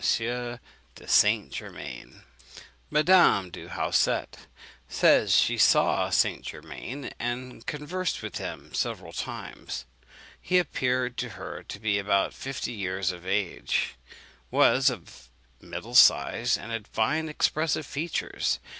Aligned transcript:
de 0.01 0.59
St. 1.05 1.51
Germain. 1.51 2.23
Madame 2.89 3.51
du 3.51 3.67
Hausset 3.67 4.47
says 4.89 5.31
she 5.35 5.59
saw 5.59 6.09
St. 6.09 6.41
Germain 6.41 7.11
and 7.19 7.67
conversed 7.67 8.23
with 8.23 8.39
him 8.39 8.73
several 8.73 9.13
times. 9.13 9.85
He 10.41 10.57
appeared 10.57 11.17
to 11.17 11.29
her 11.29 11.61
to 11.67 11.79
be 11.79 11.99
about 11.99 12.33
fifty 12.33 12.71
years 12.71 13.11
of 13.11 13.27
age, 13.27 13.93
was 14.49 14.89
of 14.89 15.29
the 15.59 15.67
middle 15.67 15.93
size, 15.93 16.57
and 16.57 16.71
had 16.71 16.87
fine 16.87 17.29
expressive 17.29 17.85
features. 17.85 18.59